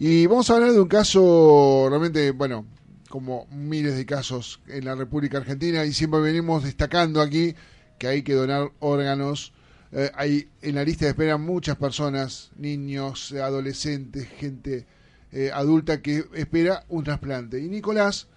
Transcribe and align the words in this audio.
Y 0.00 0.26
vamos 0.28 0.48
a 0.48 0.54
hablar 0.54 0.70
de 0.70 0.80
un 0.80 0.86
caso 0.86 1.88
realmente, 1.88 2.30
bueno, 2.30 2.64
como 3.08 3.48
miles 3.50 3.96
de 3.96 4.06
casos 4.06 4.60
en 4.68 4.84
la 4.84 4.94
República 4.94 5.38
Argentina 5.38 5.84
y 5.84 5.92
siempre 5.92 6.20
venimos 6.20 6.62
destacando 6.62 7.20
aquí 7.20 7.56
que 7.98 8.06
hay 8.06 8.22
que 8.22 8.34
donar 8.34 8.70
órganos. 8.78 9.52
Eh, 9.90 10.12
hay 10.14 10.48
en 10.62 10.76
la 10.76 10.84
lista 10.84 11.06
de 11.06 11.10
espera 11.10 11.36
muchas 11.36 11.78
personas, 11.78 12.52
niños, 12.56 13.32
adolescentes, 13.32 14.28
gente 14.28 14.86
eh, 15.32 15.50
adulta 15.52 16.00
que 16.00 16.26
espera 16.32 16.84
un 16.88 17.02
trasplante. 17.02 17.60
Y 17.60 17.68
Nicolás, 17.68 18.28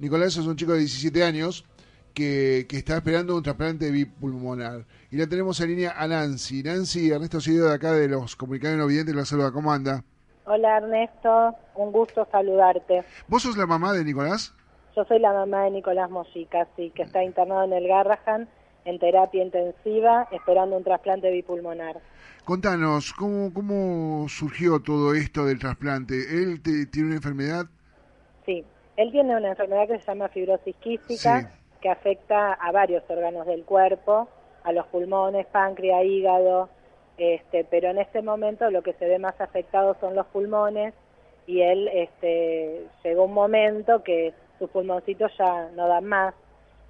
Nicolás 0.00 0.36
es 0.36 0.46
un 0.46 0.56
chico 0.56 0.72
de 0.72 0.80
17 0.80 1.22
años 1.22 1.64
que, 2.12 2.66
que 2.68 2.76
está 2.76 2.96
esperando 2.96 3.36
un 3.36 3.42
trasplante 3.44 3.92
bipulmonar. 3.92 4.84
Y 5.12 5.16
la 5.16 5.28
tenemos 5.28 5.60
en 5.60 5.68
línea 5.68 5.94
a 5.96 6.08
Nancy. 6.08 6.64
Nancy, 6.64 7.10
Ernesto 7.10 7.40
Sido 7.40 7.68
de 7.68 7.74
acá 7.74 7.92
de 7.92 8.08
los 8.08 8.34
Comunicados 8.34 8.78
No 8.78 8.88
Videntes, 8.88 9.14
la 9.14 9.24
saluda. 9.24 9.52
¿Cómo 9.52 9.72
anda? 9.72 10.04
Hola 10.46 10.76
Ernesto, 10.76 11.54
un 11.74 11.90
gusto 11.90 12.28
saludarte. 12.30 13.02
¿Vos 13.28 13.42
sos 13.42 13.56
la 13.56 13.66
mamá 13.66 13.94
de 13.94 14.04
Nicolás? 14.04 14.54
Yo 14.94 15.04
soy 15.04 15.18
la 15.18 15.32
mamá 15.32 15.64
de 15.64 15.70
Nicolás 15.70 16.10
Mojica, 16.10 16.68
sí, 16.76 16.90
que 16.94 17.02
está 17.02 17.24
internado 17.24 17.64
en 17.64 17.72
el 17.72 17.88
Garrahan 17.88 18.46
en 18.84 18.98
terapia 18.98 19.42
intensiva 19.42 20.28
esperando 20.30 20.76
un 20.76 20.84
trasplante 20.84 21.30
bipulmonar. 21.30 21.96
Contanos, 22.44 23.14
¿cómo, 23.14 23.54
cómo 23.54 24.28
surgió 24.28 24.80
todo 24.80 25.14
esto 25.14 25.46
del 25.46 25.58
trasplante? 25.58 26.14
¿Él 26.14 26.60
tiene 26.62 27.06
una 27.06 27.16
enfermedad? 27.16 27.64
Sí, 28.44 28.62
él 28.96 29.10
tiene 29.12 29.34
una 29.36 29.48
enfermedad 29.48 29.88
que 29.88 29.98
se 29.98 30.04
llama 30.04 30.28
fibrosis 30.28 30.76
quística, 30.76 31.50
que 31.80 31.88
afecta 31.88 32.52
a 32.52 32.70
varios 32.70 33.02
órganos 33.08 33.46
del 33.46 33.64
cuerpo, 33.64 34.28
a 34.62 34.72
los 34.72 34.86
pulmones, 34.88 35.46
páncreas, 35.46 36.04
hígado, 36.04 36.68
este, 37.16 37.64
pero 37.64 37.90
en 37.90 37.98
este 37.98 38.22
momento 38.22 38.70
lo 38.70 38.82
que 38.82 38.92
se 38.94 39.06
ve 39.06 39.18
más 39.18 39.40
afectado 39.40 39.96
son 40.00 40.14
los 40.14 40.26
pulmones 40.26 40.94
y 41.46 41.60
él 41.60 41.88
este, 41.92 42.86
llegó 43.04 43.24
un 43.24 43.34
momento 43.34 44.02
que 44.02 44.32
sus 44.58 44.70
pulmoncitos 44.70 45.30
ya 45.38 45.68
no 45.74 45.86
dan 45.88 46.04
más 46.04 46.34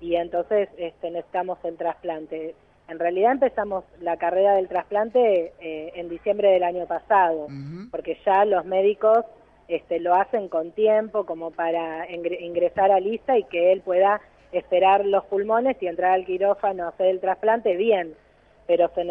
y 0.01 0.17
entonces 0.17 0.69
este, 0.77 1.11
necesitamos 1.11 1.59
el 1.65 1.77
trasplante. 1.77 2.55
En 2.89 2.99
realidad 2.99 3.33
empezamos 3.33 3.85
la 4.01 4.17
carrera 4.17 4.55
del 4.55 4.69
trasplante 4.69 5.53
eh, 5.61 5.93
en 5.95 6.09
diciembre 6.09 6.51
del 6.51 6.63
año 6.63 6.87
pasado, 6.87 7.49
porque 7.91 8.19
ya 8.27 8.45
los 8.45 8.67
médicos 8.67 9.25
este, 9.69 10.01
lo 10.01 10.15
hacen 10.15 10.49
con 10.49 10.73
tiempo 10.73 11.25
como 11.25 11.51
para 11.51 12.11
ingresar 12.11 12.93
a 12.93 13.01
lista 13.01 13.39
y 13.39 13.45
que 13.45 13.73
él 13.73 13.81
pueda 13.81 14.21
esperar 14.53 15.07
los 15.07 15.25
pulmones 15.25 15.77
y 15.81 15.87
entrar 15.87 16.13
al 16.13 16.27
quirófano 16.27 16.89
hacer 16.89 17.07
el 17.07 17.21
trasplante 17.21 17.75
bien, 17.77 18.15
pero 18.67 18.91
se, 18.95 19.03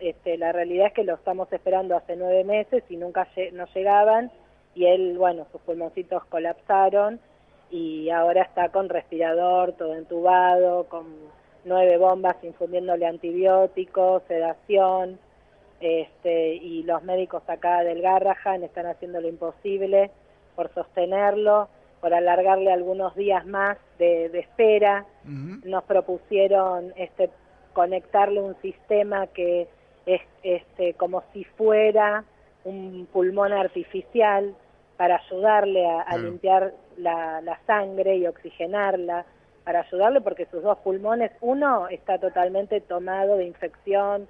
este, 0.00 0.36
la 0.38 0.52
realidad 0.52 0.88
es 0.88 0.92
que 0.92 1.04
lo 1.04 1.14
estamos 1.14 1.52
esperando 1.52 1.96
hace 1.96 2.16
nueve 2.16 2.44
meses 2.44 2.82
y 2.88 2.96
nunca 2.96 3.28
no 3.52 3.66
llegaban 3.74 4.30
y 4.74 4.86
él, 4.86 5.16
bueno, 5.18 5.46
sus 5.52 5.60
pulmoncitos 5.62 6.24
colapsaron 6.24 7.20
y 7.70 8.10
ahora 8.10 8.42
está 8.42 8.68
con 8.70 8.88
respirador, 8.88 9.72
todo 9.72 9.94
entubado, 9.94 10.84
con 10.84 11.06
nueve 11.64 11.96
bombas 11.96 12.36
infundiéndole 12.42 13.06
antibióticos, 13.06 14.22
sedación, 14.28 15.18
este, 15.80 16.54
y 16.54 16.82
los 16.84 17.02
médicos 17.02 17.42
acá 17.46 17.82
del 17.82 18.00
Garrahan 18.00 18.62
están 18.62 18.86
haciendo 18.86 19.20
lo 19.20 19.28
imposible 19.28 20.10
por 20.56 20.72
sostenerlo, 20.72 21.68
por 22.00 22.14
alargarle 22.14 22.72
algunos 22.72 23.14
días 23.16 23.46
más 23.46 23.78
de, 23.98 24.26
espera. 24.38 25.06
Nos 25.24 25.84
propusieron 25.84 26.92
este, 26.96 27.30
conectarle 27.72 28.40
un 28.40 28.56
sistema 28.62 29.26
que 29.28 29.68
es 30.06 30.22
este, 30.42 30.94
como 30.94 31.22
si 31.32 31.44
fuera 31.44 32.24
un 32.64 33.06
pulmón 33.12 33.52
artificial 33.52 34.54
para 34.96 35.16
ayudarle 35.16 35.86
a, 35.86 36.16
limpiar 36.16 36.72
la, 36.96 37.58
sangre 37.66 38.16
y 38.16 38.26
oxigenarla, 38.26 39.24
para 39.64 39.80
ayudarle 39.80 40.20
porque 40.20 40.46
sus 40.46 40.62
dos 40.62 40.78
pulmones, 40.78 41.32
uno 41.40 41.88
está 41.88 42.18
totalmente 42.18 42.80
tomado 42.80 43.36
de 43.36 43.44
infección, 43.46 44.28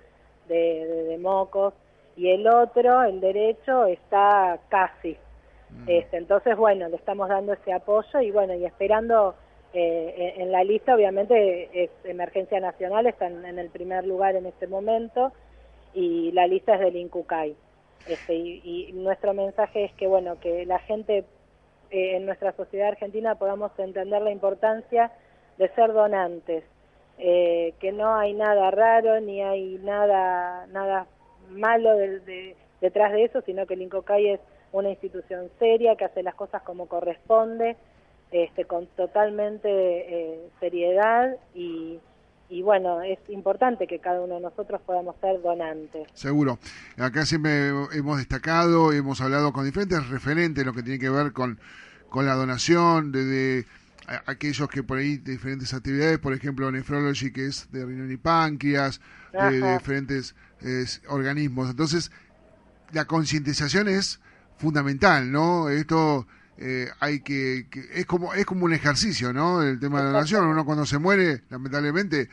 de, 0.48 1.18
mocos, 1.20 1.74
y 2.16 2.30
el 2.30 2.46
otro, 2.46 3.02
el 3.02 3.20
derecho, 3.20 3.86
está 3.86 4.58
casi. 4.68 5.16
Mm. 5.70 5.84
Este, 5.88 6.16
entonces, 6.16 6.56
bueno, 6.56 6.88
le 6.88 6.96
estamos 6.96 7.28
dando 7.28 7.52
ese 7.52 7.72
apoyo 7.72 8.20
y 8.20 8.30
bueno, 8.30 8.54
y 8.54 8.64
esperando 8.64 9.34
eh, 9.72 10.34
en 10.36 10.52
la 10.52 10.62
lista, 10.62 10.94
obviamente, 10.94 11.68
es 11.84 11.90
emergencia 12.04 12.60
nacional, 12.60 13.06
están 13.06 13.44
en 13.44 13.58
el 13.58 13.68
primer 13.70 14.06
lugar 14.06 14.36
en 14.36 14.46
este 14.46 14.68
momento, 14.68 15.32
y 15.94 16.32
la 16.32 16.46
lista 16.46 16.74
es 16.74 16.80
del 16.80 16.96
INCUCAI. 16.96 17.56
Este, 18.08 18.34
y, 18.34 18.92
nuestro 18.92 19.32
mensaje 19.32 19.84
es 19.84 19.92
que, 19.94 20.06
bueno, 20.06 20.38
que 20.40 20.66
la 20.66 20.78
gente 20.80 21.24
eh, 21.90 22.16
en 22.16 22.26
nuestra 22.26 22.52
sociedad 22.52 22.88
argentina 22.88 23.36
podamos 23.36 23.72
entender 23.78 24.20
la 24.20 24.30
importancia 24.30 25.10
de 25.56 25.68
ser 25.70 25.92
donantes, 25.92 26.64
eh, 27.18 27.72
que 27.78 27.92
no 27.92 28.14
hay 28.16 28.34
nada 28.34 28.70
raro 28.70 29.20
ni 29.20 29.40
hay 29.40 29.78
nada 29.82 30.66
nada 30.66 31.06
malo 31.48 31.90
detrás 32.80 33.12
de 33.12 33.24
eso, 33.24 33.40
sino 33.42 33.66
que 33.66 33.74
el 33.74 33.82
INCUCAI 33.82 34.30
es 34.30 34.40
una 34.72 34.90
institución 34.90 35.50
seria 35.58 35.94
que 35.94 36.04
hace 36.04 36.22
las 36.22 36.34
cosas 36.34 36.62
como 36.62 36.88
corresponde, 36.88 37.76
este, 38.32 38.64
con 38.64 38.86
totalmente 38.88 39.68
eh, 39.70 40.48
seriedad 40.58 41.36
y, 41.54 42.00
y 42.54 42.62
bueno, 42.62 43.02
es 43.02 43.18
importante 43.30 43.84
que 43.88 43.98
cada 43.98 44.20
uno 44.20 44.36
de 44.36 44.42
nosotros 44.42 44.80
podamos 44.86 45.16
ser 45.20 45.42
donantes. 45.42 46.06
Seguro. 46.14 46.60
Acá 46.96 47.26
siempre 47.26 47.70
hemos 47.92 48.18
destacado, 48.18 48.92
hemos 48.92 49.20
hablado 49.20 49.52
con 49.52 49.64
diferentes 49.64 50.08
referentes, 50.08 50.64
lo 50.64 50.72
que 50.72 50.84
tiene 50.84 51.00
que 51.00 51.10
ver 51.10 51.32
con, 51.32 51.58
con 52.08 52.26
la 52.26 52.34
donación, 52.34 53.10
desde 53.10 53.66
aquellos 54.26 54.68
que 54.68 54.84
por 54.84 54.98
ahí 54.98 55.16
de 55.16 55.32
diferentes 55.32 55.74
actividades, 55.74 56.20
por 56.20 56.32
ejemplo, 56.32 56.70
Nephrology, 56.70 57.32
que 57.32 57.46
es 57.46 57.72
de 57.72 57.84
riñón 57.84 58.12
y 58.12 58.18
páncreas, 58.18 59.00
de, 59.32 59.72
diferentes 59.72 60.36
organismos. 61.08 61.70
Entonces, 61.70 62.12
la 62.92 63.04
concientización 63.06 63.88
es 63.88 64.20
fundamental, 64.58 65.32
¿no? 65.32 65.70
Esto 65.70 66.28
eh, 66.58 66.86
hay 67.00 67.20
que, 67.20 67.66
es 67.92 68.06
como 68.06 68.32
es 68.34 68.46
como 68.46 68.64
un 68.64 68.72
ejercicio, 68.72 69.32
¿no? 69.32 69.62
El 69.62 69.80
tema 69.80 69.98
de 69.98 70.04
la 70.04 70.10
donación, 70.12 70.46
uno 70.46 70.64
cuando 70.64 70.86
se 70.86 70.98
muere, 70.98 71.42
lamentablemente, 71.50 72.28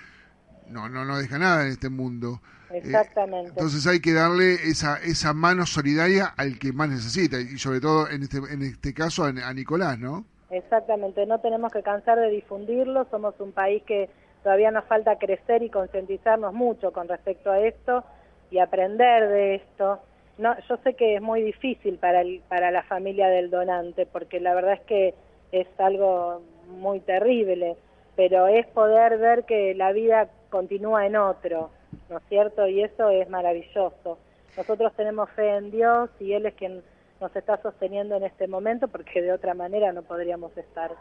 no 0.68 0.90
no 0.90 1.06
no 1.06 1.18
deja 1.18 1.40
nada 1.40 1.64
en 1.64 1.72
este 1.72 1.90
mundo. 1.90 2.40
Eh, 2.70 2.82
Exactamente. 2.84 3.50
entonces 3.50 3.86
hay 3.88 4.00
que 4.00 4.14
darle 4.14 4.54
esa 4.54 4.98
esa 4.98 5.34
mano 5.34 5.66
solidaria 5.66 6.34
al 6.38 6.60
que 6.60 6.72
más 6.72 6.90
necesita 6.90 7.40
y 7.40 7.58
sobre 7.58 7.82
todo 7.82 8.10
en 8.10 8.24
este 8.24 8.38
en 8.38 8.62
este 8.62 8.94
caso 8.94 9.26
a, 9.26 9.54
Nicolás, 9.54 9.98
¿no? 10.00 10.26
Exactamente, 10.52 11.26
no 11.26 11.40
tenemos 11.40 11.72
que 11.72 11.82
cansar 11.82 12.20
de 12.20 12.30
difundirlo, 12.30 13.08
somos 13.10 13.34
un 13.40 13.54
país 13.54 13.82
que 13.84 14.10
todavía 14.44 14.70
nos 14.70 14.86
falta 14.86 15.18
crecer 15.18 15.64
y 15.64 15.70
concientizarnos 15.70 16.54
mucho 16.54 16.92
con 16.92 17.08
respecto 17.08 17.52
a 17.52 17.60
esto 17.60 18.04
y 18.52 18.60
aprender 18.60 19.30
de 19.30 19.56
esto 19.56 20.02
no, 20.42 20.56
yo 20.68 20.78
sé 20.78 20.96
que 20.96 21.16
es 21.16 21.22
muy 21.22 21.44
difícil 21.44 21.98
para, 22.00 22.22
el, 22.22 22.42
para 22.50 22.72
la 22.72 22.82
familia 22.84 23.28
del 23.28 23.52
donante, 23.52 24.08
porque 24.08 24.40
la 24.40 24.56
verdad 24.56 24.74
es 24.74 24.82
que 24.82 25.14
es 25.52 25.68
algo 25.78 26.42
muy 26.68 27.00
terrible, 27.02 27.78
pero 28.16 28.48
es 28.48 28.66
poder 28.68 29.20
ver 29.20 29.46
que 29.46 29.76
la 29.76 29.92
vida 29.92 30.30
continúa 30.50 31.06
en 31.06 31.16
otro, 31.16 31.70
¿no 32.10 32.18
es 32.18 32.24
cierto? 32.28 32.68
Y 32.68 32.82
eso 32.82 33.10
es 33.12 33.30
maravilloso. 33.30 34.18
Nosotros 34.58 34.92
tenemos 34.96 35.30
fe 35.30 35.58
en 35.58 35.70
Dios 35.70 36.10
y 36.20 36.34
Él 36.34 36.48
es 36.48 36.56
quien 36.56 36.82
nos 37.20 37.36
está 37.36 37.62
sosteniendo 37.62 38.16
en 38.16 38.24
este 38.24 38.48
momento, 38.48 38.88
porque 38.88 39.22
de 39.22 39.32
otra 39.32 39.54
manera 39.54 39.94
no 39.94 40.02
podríamos 40.02 40.58
estar. 40.58 40.92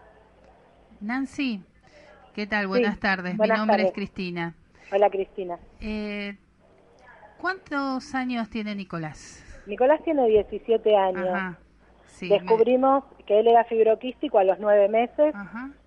Nancy, 1.01 1.62
¿qué 2.34 2.47
tal? 2.47 2.67
Buenas 2.67 3.01
tardes. 3.01 3.39
Mi 3.39 3.49
nombre 3.49 3.84
es 3.84 3.93
Cristina. 3.93 4.55
Hola, 4.93 5.09
Cristina. 5.09 5.59
Eh, 5.81 6.37
¿Cuántos 7.41 8.15
años 8.15 8.51
tiene 8.51 8.75
Nicolás? 8.75 9.45
Nicolás 9.67 10.03
tiene 10.05 10.27
17 10.28 10.97
años. 10.97 11.56
Descubrimos 12.21 13.04
que 13.27 13.41
él 13.41 13.48
era 13.48 13.65
fibroquístico 13.65 14.39
a 14.39 14.45
los 14.45 14.59
nueve 14.59 14.89
meses, 14.89 15.34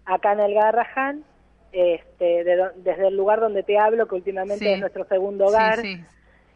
acá 0.05 0.33
en 0.33 0.39
el 0.39 0.53
Garrahan, 0.53 1.23
este, 1.71 2.43
desde 2.77 3.07
el 3.07 3.15
lugar 3.15 3.39
donde 3.39 3.63
te 3.63 3.77
hablo, 3.77 4.07
que 4.07 4.15
últimamente 4.15 4.73
es 4.73 4.79
nuestro 4.79 5.05
segundo 5.05 5.47
hogar. 5.47 5.79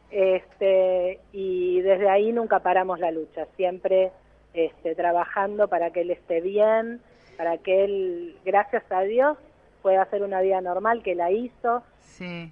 este, 0.10 1.20
y 1.34 1.82
desde 1.82 2.10
ahí 2.10 2.32
nunca 2.32 2.60
paramos 2.60 3.00
la 3.00 3.12
lucha, 3.12 3.46
siempre 3.56 4.12
este, 4.54 4.96
trabajando 4.96 5.68
para 5.68 5.92
que 5.92 6.02
él 6.02 6.12
esté 6.12 6.42
bien, 6.42 7.02
para 7.38 7.58
que 7.58 7.84
él, 7.84 8.38
gracias 8.46 8.84
a 8.90 9.02
Dios, 9.02 9.38
pueda 9.88 10.02
hacer 10.02 10.22
una 10.22 10.42
vida 10.42 10.60
normal, 10.60 11.02
que 11.02 11.16
la 11.16 11.32
hizo, 11.32 11.82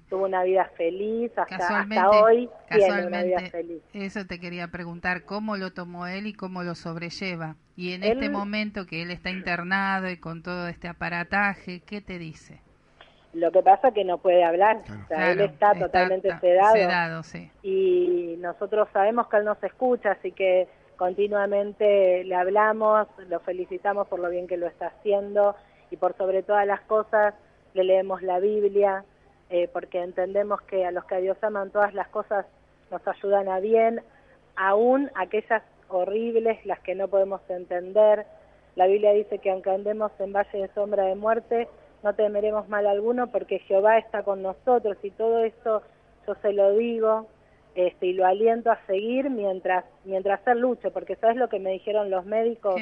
Tuvo 0.10 0.24
una 0.24 0.44
vida 0.44 0.72
feliz, 0.78 1.38
hasta, 1.38 1.82
hasta 1.82 2.10
hoy 2.12 2.48
tiene 2.70 3.08
una 3.08 3.24
vida 3.24 3.40
feliz. 3.52 3.82
Eso 3.94 4.26
te 4.26 4.40
quería 4.40 4.70
preguntar, 4.70 5.26
¿cómo 5.26 5.58
lo 5.58 5.74
tomó 5.74 6.08
él 6.08 6.28
y 6.28 6.34
cómo 6.34 6.64
lo 6.64 6.76
sobrelleva? 6.76 7.58
Y 7.76 7.92
en 7.92 8.04
este 8.04 8.30
momento 8.30 8.86
que 8.86 9.02
él 9.02 9.12
está 9.12 9.32
internado 9.32 10.10
y 10.10 10.16
con 10.16 10.44
todo 10.44 10.70
este 10.70 10.88
aparataje, 10.88 11.82
¿qué 11.82 12.00
te 12.00 12.20
dice? 12.20 12.62
Lo 13.34 13.52
que 13.52 13.62
pasa 13.64 13.90
es 13.90 13.96
que 13.96 14.06
no 14.06 14.20
puede 14.20 14.46
hablar, 14.46 14.84
él 15.10 15.42
está, 15.42 15.74
totalmente 15.74 16.30
sedado, 16.40 16.74
sedado 16.76 17.24
sí. 17.24 17.52
y 17.64 18.36
nosotros 18.38 18.88
sabemos 18.94 19.28
que 19.28 19.38
él 19.38 19.44
nos 19.44 19.62
escucha, 19.62 20.12
así 20.12 20.32
que 20.32 20.70
continuamente 20.96 22.24
le 22.24 22.36
hablamos, 22.36 23.10
lo 23.28 23.42
felicitamos 23.42 24.08
por 24.08 24.20
lo 24.20 24.30
bien 24.30 24.48
que 24.48 24.56
lo 24.56 24.68
está 24.68 24.88
haciendo 24.88 25.54
y 25.92 25.98
por 25.98 26.16
sobre 26.18 26.44
todas 26.44 26.66
las 26.66 26.82
cosas 26.82 27.34
le 27.74 27.84
leemos 27.84 28.22
la 28.22 28.40
Biblia, 28.40 29.04
eh, 29.50 29.70
porque 29.72 30.02
entendemos 30.02 30.62
que 30.62 30.86
a 30.86 30.92
los 30.92 31.06
que 31.06 31.16
a 31.16 31.20
Dios 31.20 31.38
aman 31.42 31.72
todas 31.72 31.94
las 31.94 32.08
cosas 32.10 32.46
nos 32.92 33.06
ayudan 33.08 33.50
a 33.50 33.60
bien, 33.60 34.02
aún 34.56 35.12
aquellas 35.16 35.64
horribles, 35.90 36.66
las 36.66 36.80
que 36.80 36.96
no 36.96 37.08
podemos 37.08 37.42
entender. 37.50 38.26
La 38.76 38.88
Biblia 38.88 39.12
dice 39.14 39.40
que 39.40 39.52
aunque 39.52 39.72
andemos 39.72 40.12
en 40.20 40.34
valle 40.34 40.58
de 40.58 40.68
sombra 40.74 41.06
de 41.06 41.16
muerte, 41.16 41.68
no 42.04 42.14
temeremos 42.14 42.70
mal 42.70 42.88
alguno 42.88 43.28
porque 43.28 43.60
Jehová 43.60 43.98
está 43.98 44.24
con 44.24 44.42
nosotros 44.42 44.98
y 45.02 45.12
todo 45.12 45.44
esto 45.44 45.82
yo 46.28 46.36
se 46.36 46.54
lo 46.54 46.72
digo 46.76 47.28
este, 47.76 48.08
y 48.08 48.14
lo 48.14 48.26
aliento 48.26 48.72
a 48.72 48.80
seguir 48.86 49.30
mientras 49.30 49.86
mientras 50.06 50.46
él 50.48 50.60
luche, 50.60 50.92
porque 50.92 51.16
sabes 51.18 51.36
lo 51.36 51.50
que 51.50 51.60
me 51.60 51.72
dijeron 51.72 52.10
los 52.10 52.26
médicos, 52.26 52.80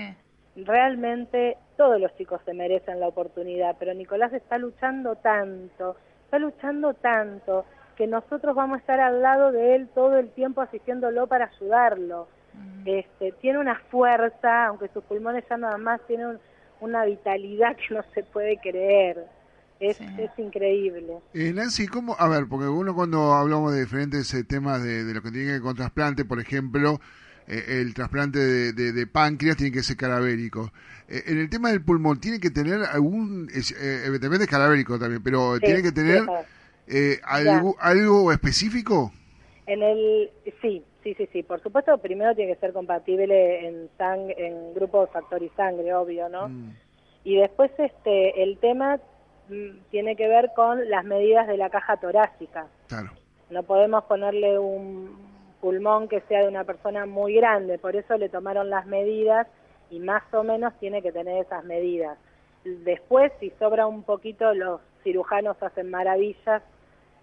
realmente 0.56 1.58
todos 1.78 2.00
los 2.00 2.16
chicos 2.16 2.42
se 2.46 2.54
merecen 2.54 3.00
la 3.00 3.08
oportunidad, 3.08 3.76
pero 3.80 3.94
Nicolás 3.94 4.34
está 4.34 4.58
luchando 4.58 5.16
tanto, 5.16 5.96
está 6.26 6.40
luchando 6.40 6.94
tanto 6.94 7.66
que 7.96 8.08
nosotros 8.08 8.56
vamos 8.56 8.78
a 8.78 8.80
estar 8.80 9.00
al 9.00 9.22
lado 9.22 9.52
de 9.52 9.76
él 9.76 9.90
todo 9.94 10.18
el 10.18 10.30
tiempo 10.32 10.62
asistiéndolo 10.62 11.28
para 11.28 11.46
ayudarlo. 11.46 12.28
Mm. 12.54 12.88
Este, 12.88 13.32
tiene 13.34 13.60
una 13.60 13.80
fuerza, 13.92 14.68
aunque 14.68 14.88
sus 14.90 15.04
pulmones 15.04 15.44
ya 15.50 15.58
nada 15.58 15.78
más 15.78 16.02
tienen 16.08 16.40
una 16.80 17.06
vitalidad 17.06 17.76
que 17.76 17.94
no 17.94 18.04
se 18.14 18.24
puede 18.24 18.58
creer. 18.58 19.26
Es, 19.80 20.00
es 20.00 20.32
increíble. 20.38 21.18
Eh, 21.34 21.52
Nancy, 21.54 21.88
¿cómo? 21.88 22.16
A 22.18 22.30
ver, 22.30 22.46
porque 22.48 22.68
uno 22.68 22.96
cuando 22.96 23.34
hablamos 23.34 23.74
de 23.74 23.82
diferentes 23.82 24.34
eh, 24.34 24.44
temas 24.46 24.82
de, 24.82 25.04
lo 25.14 25.22
que 25.22 25.30
tiene 25.32 25.48
que 25.48 25.52
ver 25.54 25.62
con 25.62 25.76
trasplante, 25.76 26.24
por 26.24 26.40
ejemplo, 26.40 27.00
eh, 27.48 27.82
el 27.82 27.94
trasplante 27.94 28.40
de, 28.74 29.08
páncreas 29.08 29.58
tiene 29.58 29.72
que 29.72 29.84
ser 29.84 29.98
cadavérico. 29.98 30.72
en 31.08 31.38
el 31.38 31.50
tema 31.50 31.70
del 31.70 31.84
pulmón, 31.84 32.20
¿tiene 32.20 32.40
que 32.40 32.50
tener 32.50 32.84
algún, 32.84 33.50
evidentemente 33.50 34.46
es 34.46 34.50
cadavérico 34.50 34.98
también, 34.98 35.22
pero 35.24 35.60
tiene 35.60 35.82
que 35.82 35.92
tener 35.92 36.24
algo, 37.24 37.76
algo 37.80 38.32
específico? 38.32 39.12
En 39.66 39.82
el, 39.82 40.30
sí, 40.62 40.84
Sí, 41.04 41.14
sí, 41.16 41.28
sí. 41.34 41.44
Por 41.44 41.62
supuesto, 41.62 41.98
primero 41.98 42.34
tiene 42.34 42.54
que 42.54 42.60
ser 42.62 42.72
compatible 42.72 43.68
en 43.68 43.90
sang 43.98 44.30
en 44.38 44.74
grupo 44.74 45.02
de 45.02 45.08
factor 45.08 45.44
y 45.44 45.50
sangre, 45.50 45.94
obvio, 45.94 46.30
¿no? 46.30 46.48
Mm. 46.48 46.72
Y 47.26 47.36
después 47.36 47.72
este 47.78 48.42
el 48.42 48.58
tema 48.58 49.00
mm, 49.50 49.90
tiene 49.92 50.16
que 50.16 50.28
ver 50.30 50.52
con 50.56 50.90
las 50.90 51.04
medidas 51.04 51.48
de 51.48 51.58
la 51.58 51.70
caja 51.70 51.98
torácica. 51.98 52.68
Claro. 52.88 53.12
No 53.50 53.64
podemos 53.64 54.06
ponerle 54.06 54.58
un 54.58 55.33
pulmón 55.64 56.10
que 56.10 56.20
sea 56.28 56.42
de 56.42 56.50
una 56.50 56.66
persona 56.66 57.06
muy 57.06 57.36
grande, 57.36 57.78
por 57.78 57.96
eso 57.96 58.18
le 58.18 58.28
tomaron 58.28 58.70
las 58.70 58.86
medidas 58.86 59.48
y 59.90 60.00
más 60.00 60.22
o 60.34 60.44
menos 60.44 60.78
tiene 60.78 61.02
que 61.02 61.14
tener 61.14 61.42
esas 61.42 61.64
medidas. 61.64 62.18
Después, 62.66 63.32
si 63.40 63.50
sobra 63.52 63.88
un 63.88 64.04
poquito, 64.04 64.54
los 64.54 64.82
cirujanos 65.04 65.56
hacen 65.64 65.90
maravillas 65.90 66.62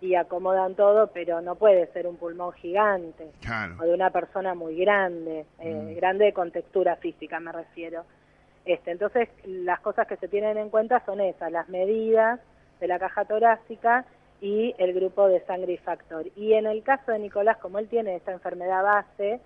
y 0.01 0.15
acomodan 0.15 0.75
todo, 0.75 1.09
pero 1.09 1.43
no 1.43 1.57
puede 1.57 1.87
ser 1.93 2.07
un 2.07 2.17
pulmón 2.17 2.53
gigante 2.53 3.31
o 3.79 3.85
de 3.85 3.93
una 3.93 4.09
persona 4.09 4.55
muy 4.55 4.75
grande, 4.75 5.45
eh, 5.59 5.75
mm. 5.75 5.97
grande 5.97 6.33
con 6.33 6.51
textura 6.51 6.97
física 6.97 7.41
me 7.41 7.53
refiero. 7.53 8.05
Este, 8.65 8.91
entonces, 8.91 9.29
las 9.45 9.81
cosas 9.81 10.07
que 10.07 10.17
se 10.17 10.29
tienen 10.29 10.57
en 10.57 10.71
cuenta 10.71 11.05
son 11.05 11.21
esas, 11.21 11.53
las 11.53 11.69
medidas 11.69 12.41
de 12.81 12.89
la 12.89 12.99
caja 12.99 13.27
torácica 13.27 14.07
y 14.41 14.75
el 14.79 14.95
grupo 14.95 15.29
de 15.29 15.41
sangre 15.45 15.75
y 15.75 15.77
factor. 15.77 16.27
Y 16.37 16.55
en 16.55 16.67
el 16.67 16.83
caso 16.83 17.13
de 17.13 17.19
Nicolás, 17.19 17.59
como 17.59 17.79
él 17.79 17.89
tiene 17.89 18.17
esta 18.17 18.33
enfermedad 18.33 18.83
base, 18.83 19.41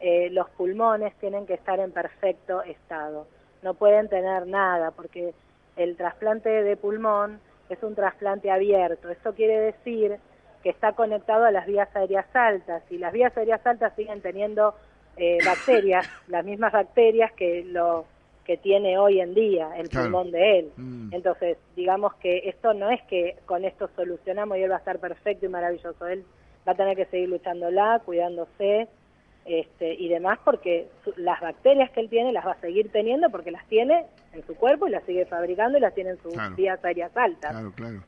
eh, 0.00 0.28
los 0.30 0.50
pulmones 0.50 1.14
tienen 1.16 1.46
que 1.46 1.54
estar 1.54 1.80
en 1.80 1.92
perfecto 1.92 2.62
estado. 2.62 3.26
No 3.62 3.74
pueden 3.74 4.08
tener 4.08 4.46
nada, 4.46 4.90
porque 4.90 5.34
el 5.76 5.96
trasplante 5.96 6.48
de 6.48 6.76
pulmón 6.76 7.40
es 7.70 7.82
un 7.82 7.94
trasplante 7.94 8.50
abierto. 8.50 9.08
Eso 9.08 9.34
quiere 9.34 9.58
decir 9.58 10.18
que 10.62 10.70
está 10.70 10.92
conectado 10.92 11.44
a 11.44 11.50
las 11.50 11.66
vías 11.66 11.88
aéreas 11.94 12.26
altas 12.34 12.82
y 12.90 12.98
las 12.98 13.12
vías 13.12 13.36
aéreas 13.36 13.66
altas 13.66 13.94
siguen 13.96 14.20
teniendo 14.20 14.74
eh, 15.16 15.38
bacterias, 15.44 16.08
las 16.28 16.44
mismas 16.44 16.72
bacterias 16.72 17.32
que 17.32 17.64
lo 17.64 18.06
que 18.44 18.56
tiene 18.56 18.98
hoy 18.98 19.20
en 19.20 19.34
día 19.34 19.70
el 19.76 19.88
pulmón 19.88 20.30
de 20.30 20.58
él. 20.58 20.72
Mm. 20.76 21.12
Entonces, 21.12 21.56
digamos 21.76 22.14
que 22.14 22.48
esto 22.48 22.74
no 22.74 22.90
es 22.90 23.02
que 23.02 23.36
con 23.46 23.64
esto 23.64 23.88
solucionamos 23.96 24.58
y 24.58 24.62
él 24.62 24.70
va 24.70 24.76
a 24.76 24.78
estar 24.78 24.98
perfecto 24.98 25.46
y 25.46 25.48
maravilloso. 25.48 26.06
Él 26.06 26.24
va 26.66 26.72
a 26.72 26.76
tener 26.76 26.96
que 26.96 27.06
seguir 27.06 27.28
luchándola, 27.28 28.02
cuidándose, 28.04 28.88
este, 29.44 29.94
y 29.94 30.08
demás 30.08 30.38
porque 30.42 30.88
las 31.16 31.38
bacterias 31.40 31.90
que 31.90 32.00
él 32.00 32.08
tiene 32.08 32.32
las 32.32 32.46
va 32.46 32.52
a 32.52 32.60
seguir 32.60 32.90
teniendo 32.90 33.28
porque 33.28 33.50
las 33.50 33.66
tiene 33.68 34.06
en 34.32 34.46
su 34.46 34.54
cuerpo 34.54 34.86
y 34.86 34.90
las 34.90 35.04
sigue 35.04 35.26
fabricando 35.26 35.76
y 35.76 35.82
las 35.82 35.94
tiene 35.94 36.10
en 36.10 36.22
sus 36.22 36.34
vías 36.56 36.82
aéreas 36.82 37.14
altas. 37.14 37.54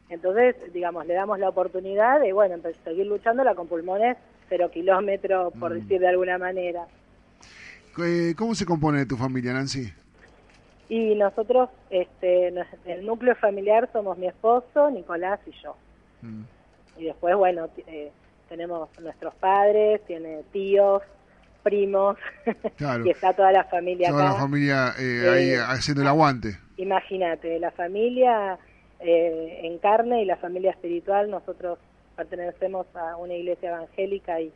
Entonces, 0.09 0.57
digamos, 0.73 1.07
le 1.07 1.15
damos 1.15 1.39
la 1.39 1.51
oportunidad 1.51 2.21
de, 2.21 2.33
bueno, 2.33 2.57
seguir 2.85 3.07
luchándola 3.07 3.55
con 3.55 3.69
pulmones 3.69 4.17
cero 4.49 4.71
kilómetros, 4.73 5.53
por 5.59 5.73
mm. 5.73 5.81
decir 5.81 6.01
de 6.01 6.09
alguna 6.09 6.39
manera. 6.39 6.87
Eh, 7.99 8.35
¿Cómo 8.37 8.55
se 8.55 8.65
compone 8.65 9.07
tu 9.07 9.17
familia, 9.17 9.53
Nancy? 9.53 9.93
Y 10.89 11.15
nosotros, 11.15 11.69
este, 11.91 12.49
el 12.85 13.05
núcleo 13.05 13.35
familiar 13.37 13.89
somos 13.93 14.17
mi 14.19 14.27
esposo, 14.27 14.91
Nicolás 14.91 15.41
y 15.47 15.53
yo. 15.63 15.77
Mm. 16.23 16.43
Y 16.99 17.05
después, 17.05 17.37
bueno, 17.37 17.69
eh, 17.87 18.11
tenemos 18.49 18.89
nuestros 19.01 19.35
padres, 19.35 20.01
tiene 20.07 20.43
tíos, 20.53 21.03
primos, 21.63 22.17
y 23.05 23.11
está 23.11 23.33
toda 23.33 23.51
la 23.51 23.65
familia 23.65 24.11
toda 24.11 24.25
la 24.25 24.35
familia 24.35 24.95
eh, 25.01 25.29
ahí 25.29 25.51
eh, 25.51 25.59
haciendo 25.59 26.03
el 26.03 26.09
aguante. 26.09 26.57
Imagínate, 26.77 27.59
la 27.59 27.73
familia 27.73 28.57
eh, 29.01 29.61
en 29.65 29.79
carne 29.79 30.23
y 30.23 30.25
la 30.27 30.37
familia 30.37 30.71
espiritual, 30.71 31.29
nosotros 31.29 31.79
pertenecemos 32.15 32.87
a 32.95 33.17
una 33.17 33.35
iglesia 33.35 33.71
evangélica 33.71 34.41
y, 34.41 34.53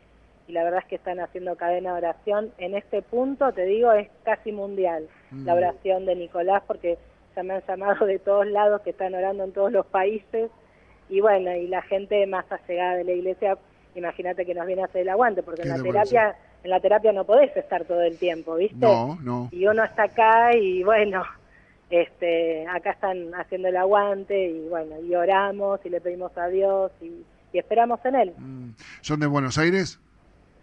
la 0.47 0.63
verdad 0.63 0.81
es 0.83 0.87
que 0.87 0.95
están 0.95 1.19
haciendo 1.21 1.55
cadena 1.55 1.91
de 1.91 1.97
oración. 1.99 2.51
En 2.57 2.75
este 2.75 3.01
punto, 3.01 3.53
te 3.53 3.63
digo, 3.63 3.93
es 3.93 4.09
casi 4.25 4.51
mundial 4.51 5.07
la 5.31 5.53
mm. 5.53 5.57
oración 5.57 6.05
de 6.05 6.15
Nicolás 6.15 6.63
porque 6.67 6.97
ya 7.35 7.43
me 7.43 7.55
han 7.55 7.63
llamado 7.67 8.05
de 8.05 8.19
todos 8.19 8.47
lados 8.47 8.81
que 8.81 8.91
están 8.91 9.15
orando 9.15 9.43
en 9.43 9.51
todos 9.51 9.71
los 9.71 9.85
países 9.85 10.51
y 11.09 11.19
bueno, 11.19 11.53
y 11.55 11.67
la 11.67 11.81
gente 11.81 12.25
más 12.27 12.45
allegada 12.51 12.95
de 12.95 13.03
la 13.03 13.11
iglesia, 13.11 13.57
imagínate 13.95 14.45
que 14.45 14.53
nos 14.53 14.65
viene 14.65 14.81
a 14.81 14.85
hacer 14.85 15.01
el 15.01 15.09
aguante, 15.09 15.43
porque 15.43 15.63
en 15.63 15.69
la 15.69 15.83
terapia 15.83 16.35
en 16.63 16.69
la 16.69 16.79
terapia 16.79 17.11
no 17.11 17.25
podés 17.25 17.55
estar 17.57 17.85
todo 17.85 18.01
el 18.01 18.17
tiempo, 18.17 18.55
¿viste? 18.55 18.77
No, 18.77 19.17
no. 19.21 19.49
Y 19.51 19.65
uno 19.65 19.83
está 19.83 20.03
acá 20.03 20.55
y 20.55 20.83
bueno, 20.83 21.23
este, 21.89 22.67
acá 22.67 22.91
están 22.91 23.33
haciendo 23.33 23.67
el 23.67 23.77
aguante 23.77 24.49
y 24.49 24.69
bueno, 24.69 24.99
y 25.01 25.13
oramos 25.15 25.79
y 25.83 25.89
le 25.89 26.01
pedimos 26.01 26.37
a 26.37 26.47
Dios 26.47 26.91
y, 27.01 27.25
esperamos 27.53 27.99
en 28.05 28.15
Él. 28.15 28.33
Mm. 28.37 28.69
¿Son 29.01 29.19
de 29.19 29.27
Buenos 29.27 29.57
Aires? 29.57 29.99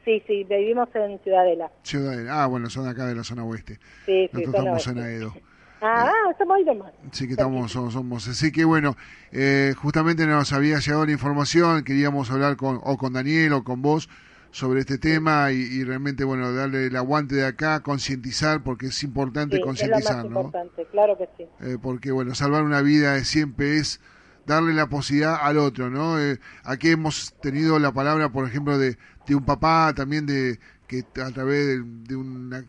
Sí, 0.04 0.22
sí, 0.26 0.44
vivimos 0.44 0.88
en 0.94 1.18
Ciudadela. 1.20 1.70
Ciudadela, 1.82 2.42
ah, 2.42 2.46
bueno, 2.46 2.70
son 2.70 2.88
acá 2.88 3.06
de 3.06 3.14
la 3.14 3.24
zona 3.24 3.44
oeste. 3.44 3.78
Sí, 4.06 4.28
sí, 4.28 4.30
Nosotros 4.32 4.54
estamos 4.54 4.86
en 4.88 4.98
Aedo. 4.98 5.34
Ah, 5.80 6.10
eh, 6.28 6.34
somos 6.36 6.56
ahí 6.56 6.76
más. 6.76 6.92
Sí, 7.12 7.26
que 7.26 7.34
estamos, 7.34 7.70
somos, 7.70 8.26
Así 8.26 8.50
que 8.50 8.64
bueno, 8.64 8.96
eh, 9.30 9.74
justamente 9.76 10.26
nos 10.26 10.52
había 10.52 10.80
llegado 10.80 11.06
la 11.06 11.12
información, 11.12 11.84
queríamos 11.84 12.32
hablar 12.32 12.56
con, 12.56 12.80
o 12.82 12.96
con 12.96 13.12
Daniel 13.12 13.52
o 13.52 13.62
con 13.62 13.80
vos 13.80 14.08
sobre 14.50 14.80
este 14.80 14.98
tema 14.98 15.52
y, 15.52 15.84
realmente, 15.84 16.24
bueno, 16.24 16.52
darle 16.52 16.86
el 16.86 16.96
aguante 16.96 17.36
de 17.36 17.46
acá, 17.46 17.80
concientizar, 17.80 18.62
porque 18.62 18.86
es 18.86 19.02
importante 19.02 19.60
concientizar, 19.60 20.24
¿no? 20.24 20.40
importante, 20.40 20.86
claro 20.90 21.18
que 21.18 21.28
sí. 21.36 21.44
Eh, 21.60 21.76
porque, 21.80 22.10
bueno, 22.10 22.34
salvar 22.34 22.62
una 22.62 22.80
vida 22.80 23.22
siempre 23.24 23.76
es 23.76 24.00
darle 24.48 24.74
la 24.74 24.88
posibilidad 24.88 25.38
al 25.40 25.58
otro, 25.58 25.90
¿no? 25.90 26.18
Eh, 26.18 26.40
aquí 26.64 26.90
hemos 26.90 27.34
tenido 27.40 27.78
la 27.78 27.92
palabra, 27.92 28.30
por 28.30 28.48
ejemplo, 28.48 28.78
de, 28.78 28.98
de 29.26 29.34
un 29.34 29.44
papá 29.44 29.92
también 29.94 30.26
de 30.26 30.58
que 30.88 31.04
a 31.22 31.30
través 31.30 31.66
de, 31.66 31.82
de 31.84 32.16
una 32.16 32.64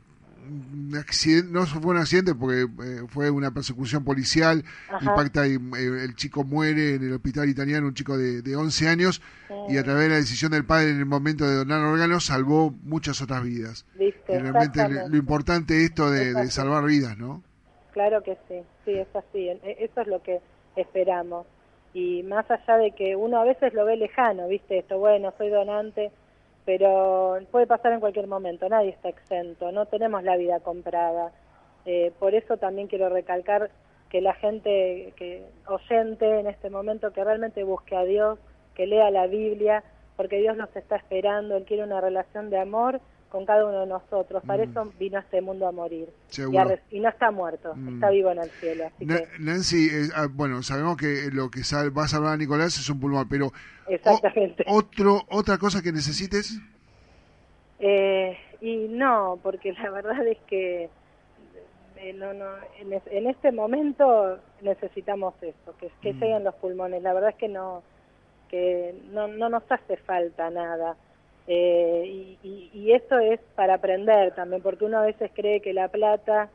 un 0.50 0.96
accidente, 0.98 1.52
no 1.52 1.66
fue 1.66 1.92
un 1.92 1.98
accidente 1.98 2.36
porque 2.36 2.62
eh, 2.62 3.04
fue 3.08 3.30
una 3.30 3.52
persecución 3.52 4.04
policial, 4.04 4.64
impacta 5.02 5.48
y 5.48 5.54
eh, 5.54 6.04
el 6.04 6.16
chico 6.16 6.44
muere 6.44 6.96
en 6.96 7.04
el 7.04 7.14
hospital 7.14 7.50
italiano, 7.50 7.88
un 7.88 7.94
chico 7.94 8.18
de, 8.18 8.42
de 8.42 8.56
11 8.56 8.88
años, 8.88 9.22
y 9.68 9.78
a 9.78 9.84
través 9.84 10.04
de 10.04 10.10
la 10.10 10.16
decisión 10.16 10.52
del 10.52 10.66
padre 10.66 10.90
en 10.90 10.98
el 10.98 11.06
momento 11.06 11.48
de 11.48 11.56
donar 11.56 11.82
órganos 11.82 12.26
salvó 12.26 12.72
muchas 12.84 13.22
otras 13.22 13.44
vidas. 13.44 13.86
y 14.00 14.12
realmente 14.28 15.08
lo, 15.08 15.18
importante 15.18 15.78
es 15.78 15.90
esto 15.90 16.10
de, 16.10 16.50
salvar 16.50 16.86
vidas, 16.86 17.18
¿no? 17.18 17.44
Claro 17.94 18.24
que 18.24 18.38
sí, 18.48 18.56
sí, 18.86 18.92
es 18.94 19.08
así, 19.16 19.50
e, 19.50 19.78
eso 19.80 20.02
es 20.02 20.08
lo 20.08 20.22
que 20.24 20.40
esperamos. 20.76 21.46
Y 21.94 22.24
más 22.24 22.50
allá 22.52 22.78
de 22.78 22.92
que 22.92 23.16
uno 23.16 23.40
a 23.40 23.44
veces 23.44 23.74
lo 23.74 23.86
ve 23.86 23.98
lejano, 23.98 24.48
¿viste? 24.48 24.80
Esto, 24.80 25.00
bueno, 25.00 25.34
soy 25.38 25.50
donante, 25.50 26.12
pero 26.66 27.40
puede 27.52 27.66
pasar 27.68 27.94
en 27.94 28.00
cualquier 28.00 28.28
momento, 28.28 28.70
nadie 28.70 28.90
está 28.90 29.10
exento, 29.10 29.72
no 29.72 29.88
tenemos 29.88 30.24
la 30.24 30.38
vida 30.38 30.60
comprada. 30.60 31.32
Eh, 31.86 32.12
por 32.20 32.36
eso 32.36 32.58
también 32.58 32.88
quiero 32.88 33.10
recalcar 33.10 33.72
que 34.10 34.22
la 34.22 34.34
gente 34.34 35.14
que 35.16 35.44
oyente 35.68 36.40
en 36.40 36.48
este 36.48 36.70
momento 36.70 37.12
que 37.14 37.24
realmente 37.24 37.64
busque 37.64 37.96
a 37.96 38.04
Dios, 38.04 38.40
que 38.76 38.88
lea 38.88 39.10
la 39.12 39.28
Biblia, 39.28 39.84
porque 40.16 40.38
Dios 40.38 40.58
nos 40.58 40.76
está 40.76 40.96
esperando, 40.96 41.56
Él 41.56 41.66
quiere 41.66 41.84
una 41.84 42.02
relación 42.02 42.50
de 42.50 42.60
amor 42.60 43.00
con 43.30 43.46
cada 43.46 43.66
uno 43.66 43.82
de 43.82 43.88
nosotros. 43.88 44.44
Para 44.46 44.66
mm. 44.66 44.70
eso 44.70 44.94
vino 45.00 45.18
a 45.18 45.22
este 45.22 45.42
mundo 45.42 45.68
a 45.68 45.72
morir. 45.72 46.10
Y, 46.92 47.00
no 47.00 47.10
está 47.10 47.32
muerto, 47.32 47.74
mm. 47.76 47.96
está 47.96 48.10
vivo 48.10 48.32
en 48.32 48.40
el 48.40 48.50
cielo. 48.50 48.86
Nancy, 49.40 49.88
eh, 49.88 50.10
ah, 50.16 50.28
bueno, 50.30 50.62
sabemos 50.64 50.98
que 50.98 51.30
lo 51.32 51.50
que 51.50 51.62
va 51.96 52.04
a 52.04 52.08
salvar 52.08 52.34
a 52.34 52.38
Nicolás 52.38 52.78
es 52.78 52.90
un 52.90 53.00
pulmón, 53.00 53.28
pero 53.30 53.52
Exactamente. 53.88 54.64
otro, 54.68 55.22
¿otra 55.30 55.58
cosa 55.58 55.82
que 55.82 55.92
necesites? 55.92 56.60
Eh, 57.80 58.38
y 58.62 58.88
no, 58.90 59.40
porque 59.42 59.74
la 59.74 59.90
verdad 59.92 60.28
es 60.28 60.38
que 60.48 60.90
eh, 61.98 62.14
no, 62.14 62.34
no, 62.34 62.46
en, 62.80 63.28
este 63.28 63.52
momento 63.52 64.40
necesitamos 64.62 65.34
eso, 65.42 65.76
que, 65.80 65.92
que 66.02 66.14
mm. 66.14 66.44
los 66.44 66.56
pulmones. 66.56 67.04
La 67.04 67.14
verdad 67.14 67.32
es 67.32 67.36
que 67.36 67.50
no, 67.50 67.84
que 68.50 68.96
no, 69.12 69.28
no 69.28 69.50
nos 69.50 69.64
hace 69.70 69.98
falta 69.98 70.50
nada. 70.50 70.96
Eh, 71.52 72.38
y, 72.44 72.70
y, 72.72 72.92
eso 72.92 73.18
es 73.18 73.40
para 73.56 73.74
aprender 73.74 74.36
también, 74.36 74.62
porque 74.62 74.86
uno 74.86 75.00
a 75.00 75.06
veces 75.06 75.32
cree 75.34 75.62
que 75.62 75.74
la 75.74 75.88
plata 75.88 76.50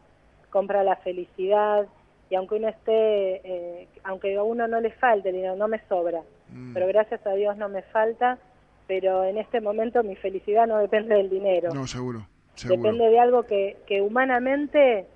compra 0.51 0.85
la 0.85 0.95
felicidad 0.95 1.89
y 2.31 2.37
aunque 2.37 2.55
uno 2.55 2.69
esté, 2.69 3.41
eh, 3.43 3.89
aunque 4.05 4.37
a 4.37 4.45
uno 4.45 4.69
no 4.69 4.81
le 4.81 4.93
falte 4.93 5.33
dinero, 5.33 5.57
no 5.57 5.67
me 5.67 5.81
sobra, 5.89 6.23
mm. 6.49 6.75
pero 6.75 6.87
gracias 6.87 7.27
a 7.27 7.33
Dios 7.33 7.57
no 7.57 7.69
me 7.69 7.83
falta, 7.83 8.39
pero 8.87 9.25
en 9.25 9.37
este 9.37 9.61
momento 9.61 10.05
mi 10.05 10.15
felicidad 10.15 10.69
no 10.69 10.79
depende 10.79 11.17
del 11.17 11.29
dinero. 11.29 11.75
No, 11.75 11.89
seguro. 11.89 12.29
Depende 12.65 13.11
de 13.11 13.19
algo 13.19 13.43
que, 13.43 13.77
que 13.89 14.01
humanamente 14.01 15.07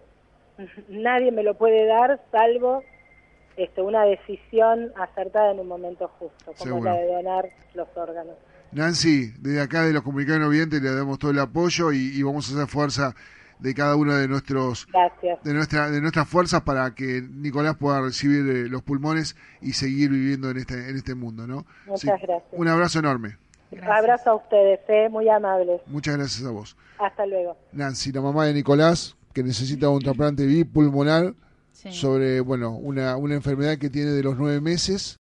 nadie 0.89 1.31
me 1.31 1.45
lo 1.45 1.55
puede 1.55 1.87
dar 1.87 2.21
salvo 2.33 2.83
este, 3.57 3.81
una 3.81 4.05
decisión 4.05 4.93
acertada 4.97 5.53
en 5.53 5.61
un 5.61 5.69
momento 5.69 6.11
justo, 6.19 6.53
como 6.59 6.83
la 6.83 6.95
de 6.95 7.07
donar 7.07 7.49
los 7.75 7.89
órganos. 7.97 8.35
Nancy, 8.73 9.33
desde 9.39 9.61
acá 9.61 9.83
de 9.83 9.93
los 9.93 10.03
comunicados 10.03 10.41
no 10.41 10.51
le 10.51 10.95
damos 10.95 11.19
todo 11.19 11.31
el 11.31 11.39
apoyo 11.39 11.93
y, 11.93 12.23
vamos 12.23 12.51
a 12.51 12.55
hacer 12.55 12.69
fuerza 12.69 13.15
de 13.59 13.75
cada 13.75 13.97
uno 13.97 14.15
de 14.15 14.29
nuestros 14.29 14.87
de 15.43 15.53
nuestra 15.53 15.91
de 15.91 16.01
nuestras 16.01 16.29
fuerzas 16.29 16.63
para 16.63 16.95
que 16.95 17.23
Nicolás 17.23 17.77
pueda 17.77 18.01
recibir 18.01 18.49
eh, 18.49 18.69
los 18.69 18.83
pulmones 18.83 19.35
y 19.61 19.73
seguir 19.73 20.11
viviendo 20.11 20.51
en 20.51 20.59
este 20.59 20.89
en 20.89 20.97
este 20.97 21.17
mundo, 21.17 21.47
¿no? 21.47 21.67
Muchas 21.87 22.21
gracias. 22.21 22.43
Un 22.53 22.69
abrazo 22.69 23.01
enorme. 23.01 23.37
Un 23.71 23.85
Abrazo 23.85 24.31
a 24.31 24.35
ustedes, 24.37 24.81
eh, 24.89 25.09
muy 25.11 25.29
amables. 25.29 25.83
Muchas 25.87 26.17
gracias 26.17 26.47
a 26.47 26.51
vos. 26.51 26.77
Hasta 26.99 27.27
luego. 27.27 27.57
Nancy, 27.73 28.13
la 28.13 28.23
mamá 28.23 28.47
de 28.47 28.55
Nicolás, 28.55 29.17
que 29.35 29.43
necesita 29.43 29.91
un 29.91 30.01
trasplante 30.01 30.47
bipulmonar 30.47 31.35
sobre, 31.73 32.41
bueno, 32.41 32.73
una, 32.73 33.17
una 33.17 33.35
enfermedad 33.35 33.79
que 33.79 33.89
tiene 33.89 34.11
de 34.11 34.23
los 34.23 34.37
nueve 34.37 34.61
meses 34.61 35.17